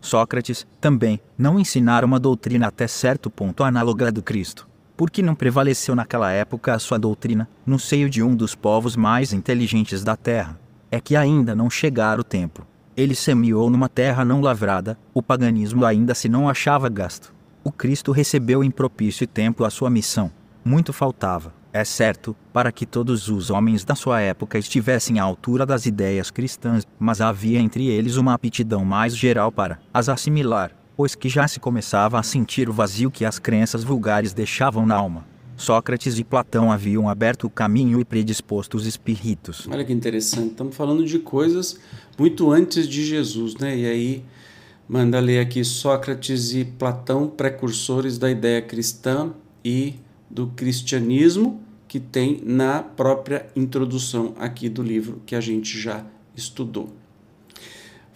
Sócrates, 0.00 0.66
também, 0.80 1.20
não 1.36 1.58
ensinaram 1.58 2.06
uma 2.06 2.20
doutrina 2.20 2.68
até 2.68 2.86
certo 2.86 3.30
ponto 3.30 3.64
análoga 3.64 4.12
do 4.12 4.22
Cristo. 4.22 4.68
Porque 4.96 5.20
não 5.20 5.34
prevaleceu 5.34 5.94
naquela 5.94 6.30
época 6.30 6.72
a 6.72 6.78
sua 6.78 6.98
doutrina, 6.98 7.48
no 7.66 7.78
seio 7.78 8.08
de 8.08 8.22
um 8.22 8.34
dos 8.34 8.54
povos 8.54 8.96
mais 8.96 9.32
inteligentes 9.32 10.02
da 10.02 10.16
terra, 10.16 10.58
é 10.90 11.00
que 11.00 11.16
ainda 11.16 11.54
não 11.54 11.68
chegara 11.68 12.20
o 12.20 12.24
tempo. 12.24 12.66
Ele 12.96 13.14
semeou 13.14 13.68
numa 13.68 13.90
terra 13.90 14.24
não 14.24 14.40
lavrada, 14.40 14.98
o 15.12 15.22
paganismo 15.22 15.84
ainda 15.84 16.14
se 16.14 16.28
não 16.28 16.48
achava 16.48 16.88
gasto. 16.88 17.34
o 17.62 17.72
Cristo 17.72 18.12
recebeu 18.12 18.62
em 18.62 18.70
propício 18.70 19.26
tempo 19.26 19.64
a 19.64 19.70
sua 19.70 19.90
missão. 19.90 20.30
Muito 20.64 20.92
faltava, 20.92 21.52
é 21.72 21.84
certo, 21.84 22.34
para 22.52 22.72
que 22.72 22.86
todos 22.86 23.28
os 23.28 23.50
homens 23.50 23.84
da 23.84 23.94
sua 23.94 24.20
época 24.20 24.56
estivessem 24.56 25.18
à 25.18 25.24
altura 25.24 25.66
das 25.66 25.84
ideias 25.84 26.30
cristãs, 26.30 26.86
mas 26.98 27.20
havia 27.20 27.58
entre 27.58 27.86
eles 27.88 28.16
uma 28.16 28.32
aptidão 28.32 28.84
mais 28.84 29.16
geral 29.16 29.52
para 29.52 29.78
as 29.92 30.08
assimilar, 30.08 30.70
pois 30.96 31.14
que 31.14 31.28
já 31.28 31.46
se 31.46 31.60
começava 31.60 32.18
a 32.18 32.22
sentir 32.22 32.68
o 32.68 32.72
vazio 32.72 33.10
que 33.10 33.24
as 33.24 33.38
crenças 33.38 33.84
vulgares 33.84 34.32
deixavam 34.32 34.86
na 34.86 34.94
alma. 34.94 35.26
Sócrates 35.56 36.18
e 36.18 36.24
Platão 36.24 36.70
haviam 36.70 37.08
aberto 37.08 37.44
o 37.44 37.50
caminho 37.50 38.00
e 38.00 38.04
predisposto 38.04 38.76
os 38.76 38.86
espíritos. 38.86 39.66
Olha 39.70 39.84
que 39.84 39.92
interessante, 39.92 40.50
estamos 40.50 40.76
falando 40.76 41.04
de 41.04 41.18
coisas 41.18 41.78
muito 42.18 42.50
antes 42.50 42.86
de 42.86 43.04
Jesus, 43.04 43.56
né? 43.56 43.76
E 43.76 43.86
aí 43.86 44.24
manda 44.88 45.18
ler 45.18 45.40
aqui 45.40 45.64
Sócrates 45.64 46.52
e 46.52 46.64
Platão, 46.64 47.28
precursores 47.28 48.18
da 48.18 48.30
ideia 48.30 48.60
cristã 48.60 49.32
e 49.64 49.94
do 50.30 50.48
cristianismo, 50.48 51.60
que 51.88 51.98
tem 51.98 52.40
na 52.44 52.82
própria 52.82 53.46
introdução 53.56 54.34
aqui 54.38 54.68
do 54.68 54.82
livro 54.82 55.22
que 55.24 55.34
a 55.34 55.40
gente 55.40 55.80
já 55.80 56.04
estudou. 56.36 56.92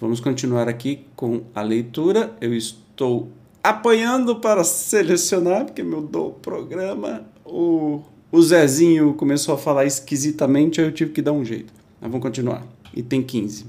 Vamos 0.00 0.20
continuar 0.20 0.68
aqui 0.68 1.06
com 1.14 1.42
a 1.54 1.62
leitura. 1.62 2.35
Eu 2.40 2.54
estou 2.54 3.30
apanhando 3.62 4.37
para 4.37 4.64
selecionar, 4.64 5.66
porque 5.66 5.82
meu 5.82 6.00
do 6.00 6.30
programa, 6.30 7.26
o, 7.50 8.02
o 8.30 8.42
Zezinho 8.42 9.14
começou 9.14 9.54
a 9.54 9.59
falar 9.59 9.85
esquisitamente, 9.85 10.80
aí 10.80 10.87
eu 10.87 10.92
tive 10.92 11.12
que 11.12 11.21
dar 11.21 11.33
um 11.33 11.45
jeito. 11.45 11.73
Mas 12.00 12.11
vamos 12.11 12.23
continuar. 12.23 12.62
E 12.95 13.02
tem 13.02 13.23
15. 13.23 13.66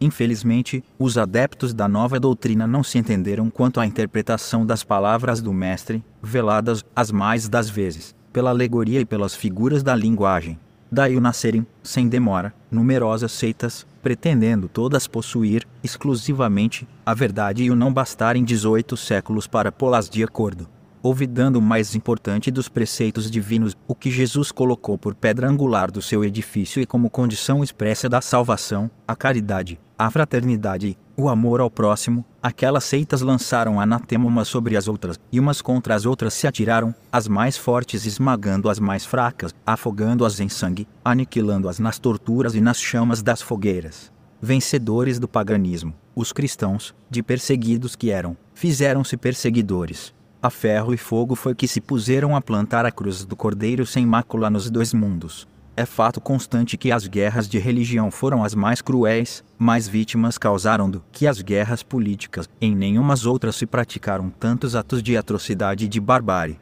Infelizmente, 0.00 0.84
os 0.98 1.16
adeptos 1.16 1.72
da 1.72 1.88
nova 1.88 2.20
doutrina 2.20 2.66
não 2.66 2.82
se 2.82 2.98
entenderam 2.98 3.48
quanto 3.48 3.80
à 3.80 3.86
interpretação 3.86 4.66
das 4.66 4.84
palavras 4.84 5.40
do 5.40 5.52
Mestre, 5.52 6.04
veladas, 6.22 6.84
as 6.94 7.10
mais 7.10 7.48
das 7.48 7.70
vezes, 7.70 8.14
pela 8.32 8.50
alegoria 8.50 9.00
e 9.00 9.04
pelas 9.04 9.34
figuras 9.34 9.82
da 9.82 9.94
linguagem. 9.94 10.58
Daí 10.90 11.16
o 11.16 11.20
nascerem, 11.20 11.66
sem 11.82 12.06
demora, 12.06 12.52
numerosas 12.70 13.32
seitas, 13.32 13.86
pretendendo 14.02 14.68
todas 14.68 15.06
possuir, 15.06 15.66
exclusivamente, 15.82 16.86
a 17.06 17.14
verdade 17.14 17.64
e 17.64 17.70
o 17.70 17.76
não 17.76 17.92
bastarem 17.92 18.44
18 18.44 18.96
séculos 18.96 19.46
para 19.46 19.72
pô-las 19.72 20.10
de 20.10 20.22
acordo 20.22 20.68
olvidando 21.04 21.58
o 21.58 21.62
mais 21.62 21.94
importante 21.94 22.50
dos 22.50 22.66
preceitos 22.66 23.30
divinos, 23.30 23.76
o 23.86 23.94
que 23.94 24.10
Jesus 24.10 24.50
colocou 24.50 24.96
por 24.96 25.14
pedra 25.14 25.46
angular 25.46 25.90
do 25.90 26.00
seu 26.00 26.24
edifício 26.24 26.80
e 26.80 26.86
como 26.86 27.10
condição 27.10 27.62
expressa 27.62 28.08
da 28.08 28.22
salvação, 28.22 28.90
a 29.06 29.14
caridade, 29.14 29.78
a 29.98 30.10
fraternidade, 30.10 30.96
o 31.14 31.28
amor 31.28 31.60
ao 31.60 31.70
próximo, 31.70 32.24
aquelas 32.42 32.84
seitas 32.84 33.20
lançaram 33.20 33.78
anatema 33.78 34.26
umas 34.26 34.48
sobre 34.48 34.78
as 34.78 34.88
outras, 34.88 35.20
e 35.30 35.38
umas 35.38 35.60
contra 35.60 35.94
as 35.94 36.06
outras 36.06 36.32
se 36.32 36.46
atiraram, 36.46 36.94
as 37.12 37.28
mais 37.28 37.58
fortes 37.58 38.06
esmagando 38.06 38.70
as 38.70 38.78
mais 38.78 39.04
fracas, 39.04 39.54
afogando-as 39.66 40.40
em 40.40 40.48
sangue, 40.48 40.88
aniquilando-as 41.04 41.78
nas 41.78 41.98
torturas 41.98 42.54
e 42.54 42.62
nas 42.62 42.80
chamas 42.80 43.22
das 43.22 43.42
fogueiras. 43.42 44.10
Vencedores 44.40 45.18
do 45.18 45.28
paganismo, 45.28 45.92
os 46.16 46.32
cristãos, 46.32 46.94
de 47.10 47.22
perseguidos 47.22 47.94
que 47.94 48.10
eram, 48.10 48.34
fizeram-se 48.54 49.18
perseguidores 49.18 50.14
a 50.44 50.50
ferro 50.50 50.92
e 50.92 50.98
fogo 50.98 51.34
foi 51.34 51.54
que 51.54 51.66
se 51.66 51.80
puseram 51.80 52.36
a 52.36 52.40
plantar 52.40 52.84
a 52.84 52.90
cruz 52.90 53.24
do 53.24 53.34
Cordeiro 53.34 53.86
sem 53.86 54.04
mácula 54.04 54.50
nos 54.50 54.68
dois 54.68 54.92
mundos. 54.92 55.48
É 55.74 55.86
fato 55.86 56.20
constante 56.20 56.76
que 56.76 56.92
as 56.92 57.06
guerras 57.06 57.48
de 57.48 57.58
religião 57.58 58.10
foram 58.10 58.44
as 58.44 58.54
mais 58.54 58.82
cruéis, 58.82 59.42
mais 59.58 59.88
vítimas 59.88 60.36
causaram 60.36 60.90
do 60.90 61.02
que 61.10 61.26
as 61.26 61.40
guerras 61.40 61.82
políticas. 61.82 62.46
Em 62.60 62.76
nenhumas 62.76 63.24
outras 63.24 63.56
se 63.56 63.64
praticaram 63.64 64.28
tantos 64.28 64.76
atos 64.76 65.02
de 65.02 65.16
atrocidade 65.16 65.86
e 65.86 65.88
de 65.88 65.98
barbárie. 65.98 66.60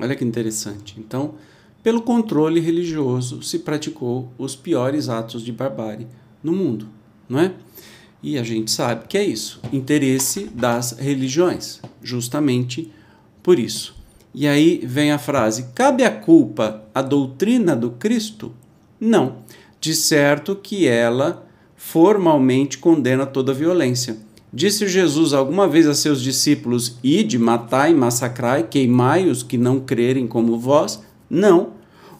Olha 0.00 0.16
que 0.16 0.24
interessante. 0.24 0.98
Então, 0.98 1.34
pelo 1.82 2.00
controle 2.00 2.60
religioso 2.60 3.42
se 3.42 3.58
praticou 3.58 4.32
os 4.38 4.56
piores 4.56 5.10
atos 5.10 5.44
de 5.44 5.52
barbárie 5.52 6.06
no 6.42 6.52
mundo, 6.52 6.88
não 7.28 7.38
é? 7.38 7.52
E 8.22 8.38
a 8.38 8.42
gente 8.42 8.70
sabe 8.70 9.06
que 9.06 9.18
é 9.18 9.22
isso, 9.22 9.60
interesse 9.70 10.44
das 10.44 10.92
religiões, 10.92 11.82
justamente 12.02 12.90
por 13.48 13.58
isso. 13.58 13.96
E 14.34 14.46
aí 14.46 14.78
vem 14.84 15.10
a 15.10 15.16
frase: 15.16 15.68
cabe 15.74 16.04
a 16.04 16.10
culpa 16.10 16.82
à 16.94 17.00
doutrina 17.00 17.74
do 17.74 17.92
Cristo? 17.92 18.52
Não. 19.00 19.36
De 19.80 19.94
certo 19.94 20.54
que 20.54 20.86
ela 20.86 21.48
formalmente 21.74 22.76
condena 22.76 23.24
toda 23.24 23.54
violência. 23.54 24.18
Disse 24.52 24.86
Jesus 24.86 25.32
alguma 25.32 25.66
vez 25.66 25.86
a 25.86 25.94
seus 25.94 26.20
discípulos: 26.20 26.98
Ide, 27.02 27.38
matai, 27.38 27.94
massacrai, 27.94 28.64
queimai 28.64 29.30
os 29.30 29.42
que 29.42 29.56
não 29.56 29.80
crerem 29.80 30.26
como 30.26 30.58
vós? 30.58 31.02
Não. 31.30 31.70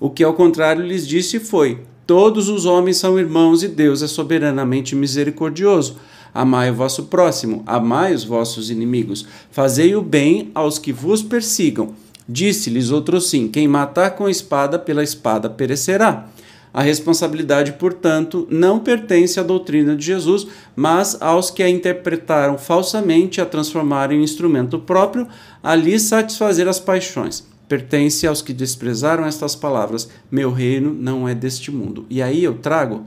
O 0.01 0.09
que 0.09 0.25
ao 0.25 0.33
contrário 0.33 0.83
lhes 0.83 1.07
disse 1.07 1.39
foi: 1.39 1.83
Todos 2.07 2.49
os 2.49 2.65
homens 2.65 2.97
são 2.97 3.19
irmãos 3.19 3.63
e 3.63 3.69
Deus 3.69 4.03
é 4.03 4.07
soberanamente 4.07 4.97
misericordioso. 4.97 5.99
Amai 6.39 6.71
o 6.71 6.75
vosso 6.75 7.07
próximo, 7.07 7.65
amai 7.67 8.15
os 8.15 8.23
vossos 8.23 8.71
inimigos, 8.71 9.27
fazei 9.51 9.97
o 9.97 10.01
bem 10.01 10.53
aos 10.55 10.79
que 10.79 10.93
vos 10.93 11.21
persigam. 11.21 11.97
Disse-lhes 12.29 12.93
outro 12.93 13.21
sim: 13.21 13.49
quem 13.49 13.67
matar 13.67 14.13
com 14.13 14.29
espada, 14.29 14.79
pela 14.79 15.03
espada 15.03 15.51
perecerá. 15.51 16.29
A 16.73 16.81
responsabilidade, 16.81 17.73
portanto, 17.73 18.47
não 18.49 18.79
pertence 18.79 19.41
à 19.41 19.43
doutrina 19.43 19.97
de 19.97 20.07
Jesus, 20.07 20.47
mas 20.77 21.21
aos 21.21 21.51
que 21.51 21.61
a 21.61 21.69
interpretaram 21.69 22.57
falsamente, 22.57 23.41
a 23.41 23.45
transformarem 23.45 24.21
em 24.21 24.23
instrumento 24.23 24.79
próprio, 24.79 25.27
a 25.61 25.75
lhe 25.75 25.99
satisfazer 25.99 26.69
as 26.69 26.79
paixões. 26.79 27.45
Pertence 27.69 28.29
aos 28.29 28.43
que 28.43 28.53
desprezaram 28.53 29.27
estas 29.27 29.57
palavras: 29.57 30.09
Meu 30.31 30.53
reino 30.53 30.95
não 30.95 31.29
é 31.29 31.35
deste 31.35 31.73
mundo. 31.73 32.07
E 32.09 32.23
aí 32.23 32.45
eu 32.45 32.55
trago 32.59 33.07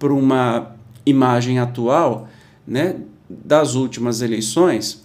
para 0.00 0.12
uma 0.12 0.72
imagem 1.06 1.60
atual 1.60 2.28
né, 2.66 2.96
das 3.28 3.74
últimas 3.74 4.22
eleições, 4.22 5.04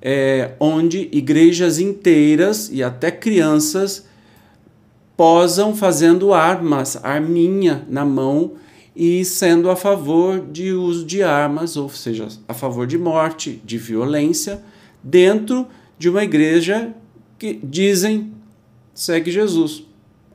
é, 0.00 0.52
onde 0.60 1.08
igrejas 1.12 1.78
inteiras 1.78 2.70
e 2.72 2.82
até 2.82 3.10
crianças 3.10 4.06
posam 5.16 5.74
fazendo 5.74 6.34
armas, 6.34 6.98
arminha 7.02 7.86
na 7.88 8.04
mão 8.04 8.52
e 8.94 9.24
sendo 9.24 9.70
a 9.70 9.76
favor 9.76 10.40
de 10.40 10.72
uso 10.72 11.04
de 11.04 11.22
armas, 11.22 11.76
ou 11.76 11.88
seja, 11.88 12.28
a 12.48 12.54
favor 12.54 12.86
de 12.86 12.96
morte, 12.96 13.60
de 13.64 13.78
violência, 13.78 14.62
dentro 15.02 15.66
de 15.98 16.08
uma 16.08 16.24
igreja 16.24 16.94
que 17.38 17.58
dizem 17.62 18.32
segue 18.94 19.30
Jesus. 19.30 19.84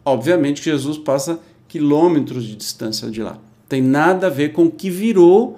Obviamente 0.05 0.63
Jesus 0.63 0.97
passa 0.97 1.39
quilômetros 1.67 2.43
de 2.43 2.55
distância 2.55 3.09
de 3.09 3.21
lá. 3.21 3.39
Tem 3.67 3.81
nada 3.81 4.27
a 4.27 4.29
ver 4.29 4.53
com 4.53 4.65
o 4.65 4.71
que 4.71 4.89
virou 4.89 5.57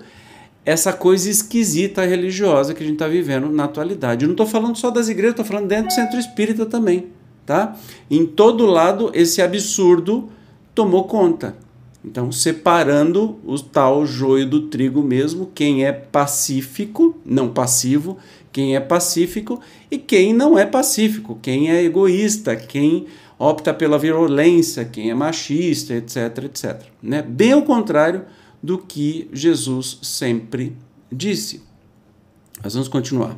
essa 0.65 0.93
coisa 0.93 1.29
esquisita 1.29 2.05
religiosa 2.05 2.74
que 2.74 2.82
a 2.82 2.86
gente 2.86 2.96
está 2.96 3.08
vivendo 3.08 3.50
na 3.50 3.65
atualidade. 3.65 4.24
Eu 4.24 4.27
não 4.27 4.34
estou 4.34 4.48
falando 4.48 4.77
só 4.77 4.89
das 4.89 5.10
igrejas, 5.10 5.32
estou 5.32 5.46
falando 5.46 5.67
dentro 5.67 5.88
do 5.88 5.93
centro 5.93 6.20
espírita 6.20 6.65
também. 6.65 7.08
Tá? 7.46 7.77
Em 8.10 8.25
todo 8.25 8.65
lado, 8.65 9.12
esse 9.13 9.41
absurdo 9.41 10.29
tomou 10.74 11.03
conta. 11.03 11.55
Então, 12.03 12.32
separando 12.32 13.39
o 13.46 13.58
tal 13.60 14.05
joio 14.05 14.46
do 14.46 14.67
trigo 14.67 15.01
mesmo, 15.01 15.50
quem 15.53 15.86
é 15.86 15.91
pacífico, 15.91 17.15
não 17.25 17.50
passivo, 17.50 18.17
quem 18.51 18.75
é 18.75 18.79
pacífico 18.79 19.60
e 19.89 19.98
quem 19.98 20.34
não 20.34 20.58
é 20.58 20.65
pacífico, 20.65 21.39
quem 21.41 21.72
é 21.72 21.82
egoísta, 21.84 22.55
quem 22.55 23.08
opta 23.39 23.74
pela 23.74 23.98
violência, 23.98 24.86
quem 24.86 25.10
é 25.10 25.13
machista, 25.13 25.93
etc, 25.93 26.43
etc. 26.46 26.82
Né? 27.01 27.22
Bem 27.22 27.53
ao 27.53 27.63
contrário 27.63 28.24
do 28.63 28.77
que 28.77 29.29
Jesus 29.34 30.00
sempre 30.01 30.77
disse. 31.12 31.62
Mas 32.63 32.74
vamos 32.74 32.88
continuar. 32.88 33.38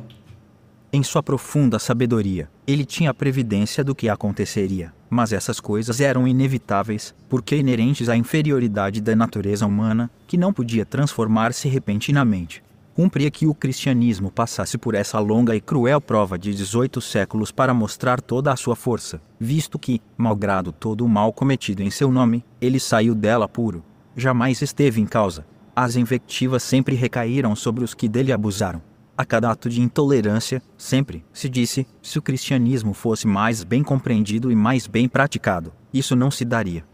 Em 0.92 1.02
sua 1.02 1.20
profunda 1.20 1.80
sabedoria, 1.80 2.48
ele 2.64 2.84
tinha 2.84 3.10
a 3.10 3.14
previdência 3.14 3.82
do 3.82 3.94
que 3.94 4.08
aconteceria, 4.08 4.94
mas 5.10 5.32
essas 5.32 5.58
coisas 5.58 6.00
eram 6.00 6.28
inevitáveis, 6.28 7.12
porque 7.28 7.56
inerentes 7.56 8.08
à 8.08 8.16
inferioridade 8.16 9.00
da 9.00 9.16
natureza 9.16 9.66
humana, 9.66 10.08
que 10.28 10.38
não 10.38 10.52
podia 10.52 10.86
transformar-se 10.86 11.68
repentinamente. 11.68 12.62
Cumpria 12.94 13.30
que 13.30 13.46
o 13.46 13.54
cristianismo 13.54 14.30
passasse 14.30 14.78
por 14.78 14.94
essa 14.94 15.18
longa 15.18 15.54
e 15.54 15.60
cruel 15.60 16.00
prova 16.00 16.38
de 16.38 16.54
18 16.54 16.98
séculos 17.00 17.50
para 17.50 17.74
mostrar 17.74 18.22
toda 18.22 18.50
a 18.50 18.56
sua 18.56 18.74
força, 18.74 19.20
visto 19.38 19.78
que, 19.78 20.00
malgrado 20.16 20.72
todo 20.72 21.04
o 21.04 21.08
mal 21.08 21.30
cometido 21.32 21.82
em 21.82 21.90
seu 21.90 22.10
nome, 22.10 22.42
ele 22.58 22.80
saiu 22.80 23.14
dela 23.14 23.46
puro, 23.46 23.84
jamais 24.16 24.62
esteve 24.62 25.00
em 25.00 25.06
causa. 25.06 25.46
As 25.74 25.94
invectivas 25.94 26.62
sempre 26.62 26.96
recaíram 26.96 27.54
sobre 27.54 27.84
os 27.84 27.92
que 27.92 28.08
dele 28.08 28.32
abusaram. 28.32 28.80
A 29.16 29.24
cada 29.24 29.50
ato 29.50 29.68
de 29.68 29.80
intolerância, 29.80 30.62
sempre, 30.76 31.24
se 31.32 31.48
disse, 31.48 31.86
se 32.02 32.18
o 32.18 32.22
cristianismo 32.22 32.92
fosse 32.92 33.26
mais 33.26 33.62
bem 33.62 33.82
compreendido 33.82 34.50
e 34.50 34.56
mais 34.56 34.86
bem 34.86 35.08
praticado, 35.08 35.72
isso 35.92 36.16
não 36.16 36.30
se 36.30 36.44
daria. 36.44 36.84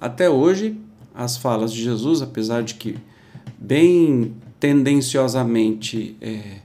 Até 0.00 0.28
hoje, 0.30 0.80
as 1.14 1.36
falas 1.36 1.72
de 1.72 1.82
Jesus, 1.82 2.22
apesar 2.22 2.62
de 2.62 2.74
que 2.74 2.96
bem 3.58 4.34
tendenciosamente 4.60 6.16
é, 6.20 6.58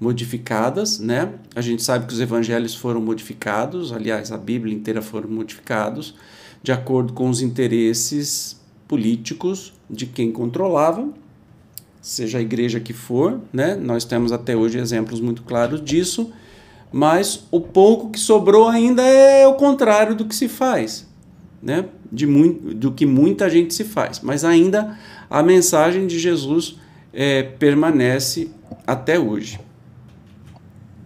modificadas, 0.00 0.98
né? 0.98 1.34
A 1.54 1.60
gente 1.60 1.82
sabe 1.82 2.06
que 2.06 2.12
os 2.12 2.20
evangelhos 2.20 2.74
foram 2.74 3.00
modificados, 3.00 3.92
aliás, 3.92 4.30
a 4.30 4.38
Bíblia 4.38 4.74
inteira 4.74 5.02
foram 5.02 5.28
modificados 5.28 6.14
de 6.62 6.72
acordo 6.72 7.12
com 7.12 7.28
os 7.28 7.40
interesses 7.42 8.60
políticos 8.88 9.72
de 9.88 10.06
quem 10.06 10.30
controlava, 10.30 11.08
seja 12.00 12.38
a 12.38 12.40
igreja 12.40 12.78
que 12.78 12.92
for, 12.92 13.40
né? 13.52 13.74
Nós 13.74 14.04
temos 14.04 14.30
até 14.30 14.56
hoje 14.56 14.78
exemplos 14.78 15.20
muito 15.20 15.42
claros 15.42 15.82
disso, 15.82 16.32
mas 16.92 17.44
o 17.50 17.60
pouco 17.60 18.10
que 18.10 18.18
sobrou 18.18 18.68
ainda 18.68 19.02
é 19.02 19.46
o 19.46 19.54
contrário 19.54 20.14
do 20.14 20.24
que 20.24 20.34
se 20.34 20.48
faz, 20.48 21.06
né? 21.60 21.86
De 22.12 22.26
muito, 22.26 22.74
do 22.74 22.92
que 22.92 23.04
muita 23.04 23.50
gente 23.50 23.74
se 23.74 23.82
faz, 23.82 24.20
mas 24.20 24.44
ainda 24.44 24.96
a 25.28 25.42
mensagem 25.42 26.06
de 26.06 26.18
Jesus 26.18 26.78
é, 27.12 27.42
permanece 27.42 28.50
até 28.86 29.18
hoje. 29.18 29.58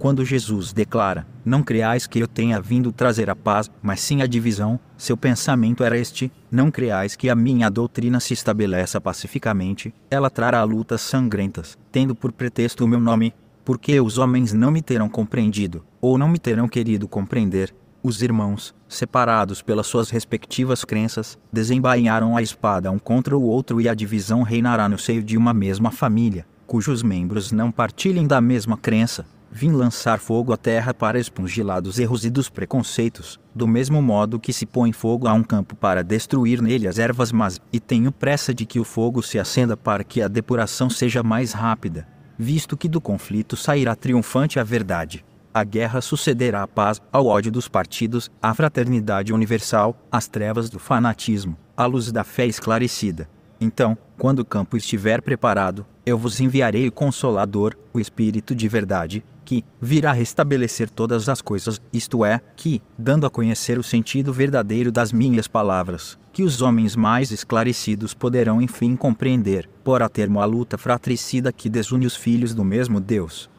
Quando 0.01 0.25
Jesus 0.25 0.73
declara: 0.73 1.27
Não 1.45 1.63
creais 1.63 2.07
que 2.07 2.19
eu 2.19 2.27
tenha 2.27 2.59
vindo 2.59 2.91
trazer 2.91 3.29
a 3.29 3.37
paz, 3.37 3.71
mas 3.83 4.01
sim 4.01 4.23
a 4.23 4.27
divisão, 4.27 4.81
seu 4.97 5.15
pensamento 5.15 5.85
era 5.85 5.99
este: 5.99 6.33
Não 6.51 6.71
creais 6.71 7.15
que 7.15 7.29
a 7.29 7.35
minha 7.35 7.69
doutrina 7.69 8.19
se 8.19 8.33
estabeleça 8.33 8.99
pacificamente, 8.99 9.93
ela 10.11 10.31
trará 10.31 10.65
lutas 10.65 11.03
sangrentas, 11.03 11.77
tendo 11.93 12.15
por 12.15 12.33
pretexto 12.33 12.83
o 12.83 12.89
meu 12.89 12.99
nome, 12.99 13.35
porque 13.63 14.01
os 14.01 14.17
homens 14.17 14.55
não 14.55 14.71
me 14.71 14.81
terão 14.81 15.07
compreendido, 15.07 15.85
ou 16.01 16.17
não 16.17 16.31
me 16.31 16.39
terão 16.39 16.67
querido 16.67 17.07
compreender. 17.07 17.75
Os 18.03 18.23
irmãos, 18.23 18.75
separados 18.89 19.61
pelas 19.61 19.87
suas 19.87 20.09
respectivas 20.09 20.83
crenças, 20.83 21.39
desembainharam 21.53 22.39
a 22.39 22.41
espada 22.41 22.91
um 22.91 22.99
contra 22.99 23.37
o 23.37 23.43
outro 23.43 23.79
e 23.83 23.87
a 23.87 23.93
divisão 23.93 24.41
reinará 24.41 24.89
no 24.89 24.99
seio 24.99 25.23
de 25.23 25.37
uma 25.37 25.53
mesma 25.53 25.91
família, 25.91 26.47
cujos 26.67 27.03
membros 27.03 27.53
não 27.53 27.71
partilhem 27.71 28.27
da 28.27 28.41
mesma 28.41 28.79
crença 28.79 29.27
Vim 29.53 29.73
lançar 29.73 30.21
fogo 30.21 30.53
à 30.53 30.57
terra 30.57 30.95
para 30.95 31.19
expungir 31.19 31.65
dos 31.83 31.99
erros 31.99 32.25
e 32.25 32.31
dos 32.31 32.49
preconceitos, 32.49 33.41
do 33.53 33.67
mesmo 33.67 34.01
modo 34.01 34.39
que 34.39 34.53
se 34.53 34.65
põe 34.65 34.93
fogo 34.93 35.27
a 35.27 35.33
um 35.33 35.43
campo 35.43 35.75
para 35.75 36.05
destruir 36.05 36.63
nele 36.63 36.87
as 36.87 37.01
ervas 37.01 37.33
mas, 37.33 37.61
e 37.73 37.81
tenho 37.81 38.13
pressa 38.13 38.55
de 38.55 38.65
que 38.65 38.79
o 38.79 38.85
fogo 38.85 39.21
se 39.23 39.41
acenda 39.41 39.77
para 39.77 40.05
que 40.05 40.23
a 40.23 40.29
depuração 40.29 40.89
seja 40.89 41.25
mais 41.25 41.53
rápida, 41.53 42.07
visto 42.39 42.77
que 42.77 42.89
do 42.89 43.01
conflito 43.01 43.57
sairá 43.57 43.97
triunfante 43.97 44.61
a 44.61 44.63
verdade. 44.63 45.25
A 45.53 45.65
guerra 45.65 46.01
sucederá 46.01 46.63
à 46.63 46.69
paz, 46.69 47.03
ao 47.11 47.27
ódio 47.27 47.51
dos 47.51 47.67
partidos, 47.67 48.31
à 48.41 48.55
fraternidade 48.55 49.33
universal, 49.33 49.97
às 50.13 50.29
trevas 50.29 50.71
do 50.71 50.79
fanatismo, 50.79 51.57
à 51.77 51.87
luz 51.87 52.13
da 52.13 52.23
fé 52.23 52.47
esclarecida. 52.47 53.29
Então, 53.61 53.99
quando 54.17 54.39
o 54.39 54.45
campo 54.45 54.77
estiver 54.77 55.21
preparado, 55.21 55.85
eu 56.07 56.17
vos 56.17 56.41
enviarei 56.41 56.87
o 56.87 56.93
Consolador, 56.93 57.77
o 57.93 57.99
Espírito 57.99 58.55
de 58.55 58.69
verdade, 58.69 59.25
que 59.51 59.65
virá 59.81 60.13
restabelecer 60.13 60.89
todas 60.89 61.29
as 61.29 61.43
coisas, 61.43 61.81
isto 61.93 62.25
é, 62.25 62.41
que, 62.55 62.81
dando 62.97 63.27
a 63.27 63.31
conhecer 63.31 63.81
o 63.81 63.83
sentido 63.83 64.33
verdadeiro 64.33 64.93
das 64.93 65.13
minhas 65.13 65.49
palavras, 65.49 66.17
que 66.33 66.45
os 66.45 66.63
homens 66.63 66.95
mais 66.95 67.33
esclarecidos 67.33 68.15
poderão 68.15 68.63
enfim 68.63 68.95
compreender, 68.95 69.69
por 69.83 70.05
a 70.05 70.09
termo 70.09 70.41
a 70.41 70.45
luta 70.45 70.79
fratricida 70.79 71.53
que 71.53 71.69
desune 71.69 72.07
os 72.07 72.15
filhos 72.15 72.55
do 72.55 72.63
mesmo 72.63 73.01
Deus. 73.01 73.51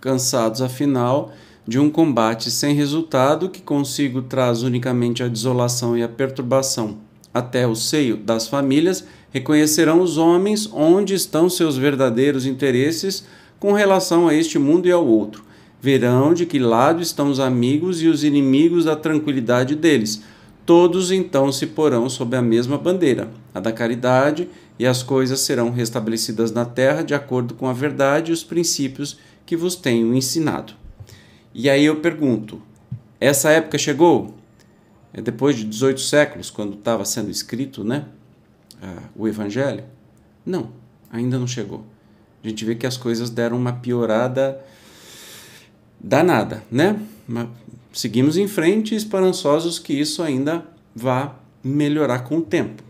Cansados, 0.00 0.62
afinal, 0.62 1.30
de 1.68 1.78
um 1.78 1.90
combate 1.90 2.50
sem 2.50 2.74
resultado 2.74 3.50
que 3.50 3.60
consigo 3.60 4.22
traz 4.22 4.62
unicamente 4.62 5.22
a 5.22 5.28
desolação 5.28 5.94
e 5.94 6.02
a 6.02 6.08
perturbação 6.08 7.00
até 7.34 7.66
o 7.66 7.74
seio 7.74 8.16
das 8.16 8.48
famílias, 8.48 9.04
reconhecerão 9.30 10.00
os 10.00 10.16
homens 10.16 10.66
onde 10.72 11.12
estão 11.12 11.50
seus 11.50 11.76
verdadeiros 11.76 12.46
interesses 12.46 13.26
com 13.58 13.72
relação 13.72 14.28
a 14.28 14.34
este 14.34 14.58
mundo 14.58 14.86
e 14.86 14.92
ao 14.92 15.06
outro. 15.06 15.44
Verão 15.80 16.34
de 16.34 16.46
que 16.46 16.58
lado 16.58 17.02
estão 17.02 17.30
os 17.30 17.40
amigos 17.40 18.02
e 18.02 18.08
os 18.08 18.24
inimigos 18.24 18.84
da 18.84 18.96
tranquilidade 18.96 19.74
deles. 19.74 20.22
Todos 20.64 21.12
então 21.12 21.52
se 21.52 21.66
porão 21.66 22.08
sob 22.08 22.36
a 22.36 22.42
mesma 22.42 22.76
bandeira, 22.76 23.30
a 23.54 23.60
da 23.60 23.72
caridade, 23.72 24.48
e 24.78 24.86
as 24.86 25.02
coisas 25.02 25.40
serão 25.40 25.70
restabelecidas 25.70 26.50
na 26.50 26.64
terra 26.64 27.02
de 27.02 27.14
acordo 27.14 27.54
com 27.54 27.66
a 27.66 27.72
verdade 27.72 28.30
e 28.30 28.34
os 28.34 28.44
princípios 28.44 29.18
que 29.46 29.56
vos 29.56 29.74
tenho 29.76 30.14
ensinado. 30.14 30.74
E 31.54 31.70
aí 31.70 31.84
eu 31.84 31.96
pergunto: 32.00 32.60
essa 33.20 33.50
época 33.50 33.78
chegou? 33.78 34.34
É 35.12 35.22
depois 35.22 35.56
de 35.56 35.64
18 35.64 36.00
séculos, 36.00 36.50
quando 36.50 36.74
estava 36.74 37.04
sendo 37.04 37.30
escrito 37.30 37.82
né, 37.82 38.04
o 39.14 39.26
Evangelho? 39.26 39.84
Não, 40.44 40.72
ainda 41.10 41.38
não 41.38 41.46
chegou 41.46 41.84
gente 42.48 42.64
vê 42.64 42.74
que 42.74 42.86
as 42.86 42.96
coisas 42.96 43.30
deram 43.30 43.56
uma 43.56 43.72
piorada 43.72 44.60
danada, 46.00 46.62
né? 46.70 47.00
Mas 47.26 47.48
seguimos 47.92 48.36
em 48.36 48.46
frente, 48.46 48.94
esperançosos 48.94 49.78
que 49.78 49.92
isso 49.92 50.22
ainda 50.22 50.64
vá 50.94 51.34
melhorar 51.62 52.20
com 52.20 52.38
o 52.38 52.42
tempo. 52.42 52.82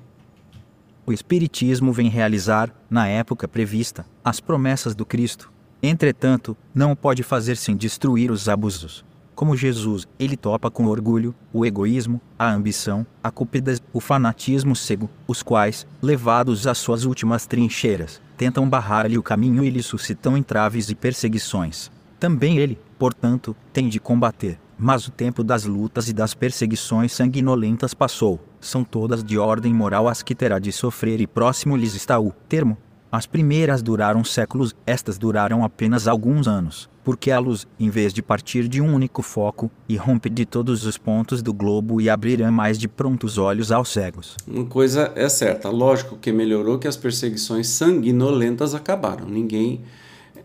O 1.06 1.12
Espiritismo 1.12 1.92
vem 1.92 2.08
realizar, 2.08 2.74
na 2.90 3.06
época 3.06 3.46
prevista, 3.46 4.04
as 4.24 4.40
promessas 4.40 4.94
do 4.94 5.06
Cristo. 5.06 5.52
Entretanto, 5.82 6.56
não 6.74 6.96
pode 6.96 7.22
fazer 7.22 7.56
sem 7.56 7.76
destruir 7.76 8.30
os 8.30 8.48
abusos. 8.48 9.04
Como 9.34 9.56
Jesus, 9.56 10.08
ele 10.18 10.36
topa 10.36 10.70
com 10.70 10.86
o 10.86 10.88
orgulho, 10.88 11.34
o 11.52 11.64
egoísmo, 11.64 12.20
a 12.38 12.50
ambição, 12.50 13.06
a 13.22 13.30
cupidez, 13.30 13.80
o 13.92 14.00
fanatismo 14.00 14.74
cego, 14.74 15.08
os 15.28 15.42
quais, 15.42 15.86
levados 16.02 16.66
às 16.66 16.78
suas 16.78 17.04
últimas 17.04 17.46
trincheiras, 17.46 18.20
tentam 18.36 18.68
barrar-lhe 18.68 19.18
o 19.18 19.22
caminho 19.22 19.64
e 19.64 19.70
lhe 19.70 19.82
suscitam 19.82 20.36
entraves 20.36 20.90
e 20.90 20.94
perseguições. 20.94 21.90
Também 22.18 22.58
ele, 22.58 22.78
portanto, 22.98 23.54
tem 23.72 23.88
de 23.88 23.98
combater. 23.98 24.58
Mas 24.78 25.08
o 25.08 25.10
tempo 25.10 25.42
das 25.42 25.64
lutas 25.64 26.08
e 26.08 26.12
das 26.12 26.34
perseguições 26.34 27.12
sanguinolentas 27.12 27.94
passou. 27.94 28.38
São 28.60 28.84
todas 28.84 29.24
de 29.24 29.38
ordem 29.38 29.72
moral 29.72 30.06
as 30.06 30.22
que 30.22 30.34
terá 30.34 30.58
de 30.58 30.70
sofrer 30.70 31.20
e 31.20 31.26
próximo 31.26 31.76
lhes 31.76 31.94
está 31.94 32.20
o 32.20 32.30
termo. 32.46 32.76
As 33.10 33.26
primeiras 33.26 33.82
duraram 33.82 34.24
séculos, 34.24 34.74
estas 34.86 35.18
duraram 35.18 35.64
apenas 35.64 36.08
alguns 36.08 36.48
anos 36.48 36.88
porque 37.06 37.30
a 37.30 37.38
luz, 37.38 37.68
em 37.78 37.88
vez 37.88 38.12
de 38.12 38.20
partir 38.20 38.66
de 38.66 38.80
um 38.80 38.92
único 38.92 39.22
foco, 39.22 39.70
irrompe 39.88 40.28
de 40.28 40.44
todos 40.44 40.84
os 40.84 40.98
pontos 40.98 41.40
do 41.40 41.52
globo 41.52 42.00
e 42.00 42.10
abrirá 42.10 42.50
mais 42.50 42.76
de 42.76 42.88
prontos 42.88 43.38
olhos 43.38 43.70
aos 43.70 43.90
cegos. 43.90 44.36
Uma 44.44 44.64
coisa 44.64 45.12
é 45.14 45.28
certa, 45.28 45.70
lógico 45.70 46.16
que 46.16 46.32
melhorou 46.32 46.80
que 46.80 46.88
as 46.88 46.96
perseguições 46.96 47.68
sanguinolentas 47.68 48.74
acabaram. 48.74 49.28
Ninguém, 49.28 49.82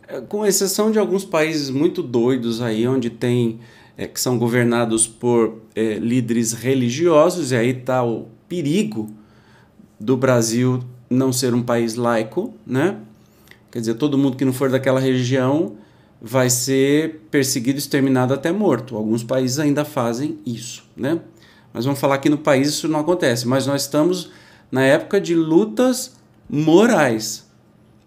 é, 0.07 0.21
com 0.21 0.45
exceção 0.45 0.91
de 0.91 0.99
alguns 0.99 1.25
países 1.25 1.71
muito 1.71 2.03
doidos 2.03 2.61
aí, 2.61 2.87
onde 2.87 3.09
tem 3.09 3.59
é, 3.97 4.05
que 4.05 4.21
são 4.21 4.37
governados 4.37 5.07
por 5.07 5.63
é, 5.73 5.95
líderes 5.95 6.53
religiosos, 6.53 7.51
e 7.51 7.55
aí 7.55 7.71
está 7.71 8.03
o 8.03 8.27
perigo 8.47 9.09
do 9.99 10.15
Brasil 10.15 10.79
não 11.11 11.33
ser 11.33 11.53
um 11.53 11.61
país 11.61 11.95
laico, 11.95 12.53
né? 12.65 12.97
Quer 13.69 13.79
dizer, 13.79 13.93
todo 13.95 14.17
mundo 14.17 14.37
que 14.37 14.45
não 14.45 14.53
for 14.53 14.69
daquela 14.69 14.99
região 14.99 15.75
vai 16.21 16.49
ser 16.49 17.21
perseguido, 17.29 17.79
exterminado 17.79 18.33
até 18.33 18.51
morto. 18.51 18.95
Alguns 18.95 19.23
países 19.23 19.59
ainda 19.59 19.83
fazem 19.83 20.39
isso, 20.45 20.83
né? 20.95 21.19
Mas 21.73 21.85
vamos 21.85 21.99
falar 21.99 22.17
que 22.19 22.29
no 22.29 22.37
país 22.37 22.69
isso 22.69 22.87
não 22.87 22.99
acontece. 22.99 23.47
Mas 23.47 23.67
nós 23.67 23.83
estamos 23.83 24.31
na 24.71 24.83
época 24.83 25.19
de 25.19 25.35
lutas 25.35 26.15
morais, 26.49 27.45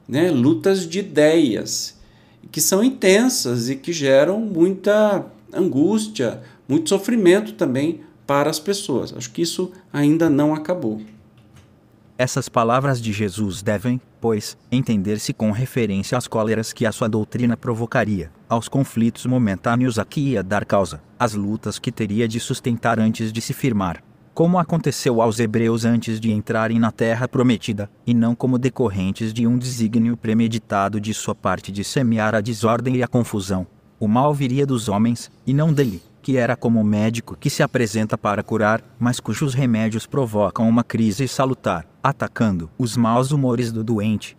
né? 0.09 0.31
Lutas 0.31 0.89
de 0.89 1.01
ideias 1.01 1.99
que 2.51 2.61
são 2.61 2.85
intensas 2.85 3.69
e 3.69 3.77
que 3.77 3.93
geram 3.93 4.39
muita 4.41 5.27
angústia, 5.53 6.43
muito 6.69 6.89
sofrimento 6.89 7.53
também 7.53 8.01
para 8.27 8.49
as 8.49 8.59
pessoas. 8.59 9.15
Acho 9.17 9.31
que 9.31 9.43
isso 9.43 9.73
ainda 9.93 10.31
não 10.31 10.55
acabou. 10.55 11.01
Essas 12.17 12.49
palavras 12.49 13.03
de 13.03 13.13
Jesus 13.13 13.61
devem, 13.61 14.01
pois, 14.21 14.57
entender-se 14.71 15.33
com 15.33 15.51
referência 15.51 16.17
às 16.17 16.29
cóleras 16.29 16.73
que 16.73 16.87
a 16.87 16.93
sua 16.93 17.09
doutrina 17.09 17.57
provocaria, 17.57 18.31
aos 18.49 18.69
conflitos 18.69 19.27
momentâneos 19.27 19.99
a 19.99 20.05
que 20.05 20.21
ia 20.21 20.41
dar 20.41 20.65
causa, 20.65 21.03
às 21.19 21.35
lutas 21.35 21.77
que 21.77 21.91
teria 21.91 22.29
de 22.29 22.39
sustentar 22.39 23.01
antes 23.01 23.33
de 23.33 23.41
se 23.41 23.53
firmar, 23.53 24.01
como 24.33 24.61
aconteceu 24.61 25.21
aos 25.21 25.41
hebreus 25.41 25.85
antes 25.85 26.21
de 26.21 26.31
entrarem 26.31 26.79
na 26.79 26.93
terra 26.93 27.27
prometida, 27.27 27.91
e 28.07 28.15
não 28.15 28.33
como 28.33 28.59
decorrentes 28.59 29.33
de 29.33 29.45
um 29.45 29.59
desígnio 29.59 30.17
premeditado 30.17 31.01
de 31.01 31.13
sua 31.13 31.35
parte 31.35 31.73
de 31.73 31.83
semear 31.83 32.33
a 32.33 32.41
desordem 32.41 32.95
e 32.95 33.03
a 33.03 33.09
confusão. 33.09 33.67
O 33.99 34.07
mal 34.07 34.33
viria 34.33 34.65
dos 34.65 34.89
homens, 34.89 35.33
e 35.45 35.53
não 35.53 35.73
dele 35.73 36.01
que 36.23 36.39
era 36.39 36.57
como 36.57 36.83
médico 36.83 37.37
que 37.39 37.51
se 37.51 37.63
apresenta 37.63 38.17
para 38.17 38.43
curar, 38.43 38.83
mas 38.99 39.21
cujos 39.21 39.53
remédios 39.53 40.07
provocam 40.07 40.67
uma 40.67 40.83
crise 40.83 41.29
salutar, 41.29 41.87
atacando 42.05 42.69
os 42.79 42.99
maus 42.99 43.31
humores 43.31 43.73
do 43.73 43.83
doente. 43.83 44.37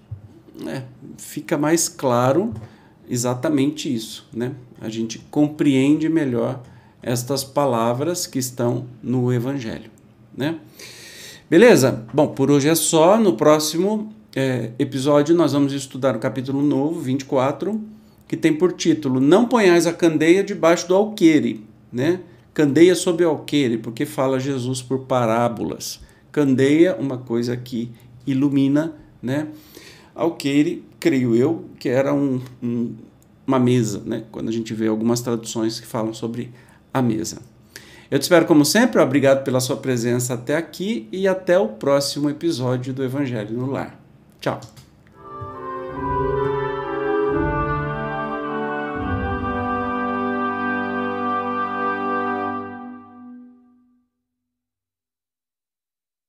É, 0.67 0.83
fica 1.17 1.57
mais 1.57 1.89
claro 1.89 2.53
exatamente 3.09 3.91
isso, 3.91 4.29
né? 4.31 4.51
A 4.79 4.87
gente 4.87 5.17
compreende 5.31 6.07
melhor 6.07 6.61
estas 7.01 7.43
palavras 7.43 8.27
que 8.27 8.37
estão 8.37 8.85
no 9.01 9.33
Evangelho, 9.33 9.89
né? 10.37 10.59
Beleza? 11.49 12.05
Bom, 12.13 12.27
por 12.27 12.51
hoje 12.51 12.69
é 12.69 12.75
só. 12.75 13.19
No 13.19 13.33
próximo 13.33 14.13
é, 14.35 14.71
episódio 14.77 15.35
nós 15.35 15.53
vamos 15.53 15.73
estudar 15.73 16.15
o 16.15 16.19
capítulo 16.19 16.61
novo, 16.61 16.99
24, 17.01 17.81
que 18.27 18.37
tem 18.37 18.53
por 18.53 18.73
título 18.73 19.19
Não 19.19 19.47
ponhais 19.47 19.87
a 19.87 19.93
candeia 19.93 20.43
debaixo 20.43 20.87
do 20.87 20.95
alqueire, 20.95 21.65
né? 21.91 22.19
Candeia 22.53 22.93
sob 22.93 23.23
alqueire, 23.23 23.79
porque 23.79 24.05
fala 24.05 24.39
Jesus 24.39 24.83
por 24.83 24.99
parábolas. 24.99 26.04
Candeia, 26.35 26.97
uma 26.99 27.17
coisa 27.17 27.55
que 27.55 27.89
ilumina, 28.27 28.93
né? 29.23 29.47
Alqueire, 30.13 30.83
creio 30.99 31.33
eu, 31.33 31.63
que 31.79 31.87
era 31.87 32.13
um, 32.13 32.41
um, 32.61 32.93
uma 33.47 33.57
mesa, 33.57 34.03
né? 34.05 34.25
Quando 34.33 34.49
a 34.49 34.51
gente 34.51 34.73
vê 34.73 34.89
algumas 34.89 35.21
traduções 35.21 35.79
que 35.79 35.87
falam 35.87 36.13
sobre 36.13 36.51
a 36.93 37.01
mesa. 37.01 37.37
Eu 38.11 38.19
te 38.19 38.23
espero 38.23 38.45
como 38.45 38.65
sempre, 38.65 38.99
obrigado 39.01 39.45
pela 39.45 39.61
sua 39.61 39.77
presença 39.77 40.33
até 40.33 40.57
aqui 40.57 41.07
e 41.09 41.25
até 41.25 41.57
o 41.57 41.69
próximo 41.69 42.29
episódio 42.29 42.93
do 42.93 43.01
Evangelho 43.01 43.57
no 43.57 43.67
Lar. 43.67 43.97
Tchau! 44.41 44.84